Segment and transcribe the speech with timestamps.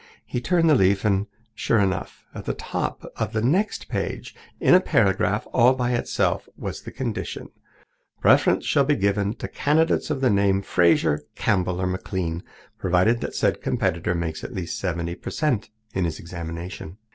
[0.25, 4.73] He turned the leaf and, sure enough, at the top of the next page, in
[4.73, 7.49] a paragraph by itself, was the condition:
[8.19, 12.41] "Preference shall be given to candidates of the name Fraser, Campbell or McLean,
[12.79, 16.97] provided that said competitor makes at least seventy per cent in his examination."